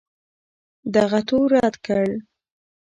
[0.95, 2.05] دغه تور رد کړ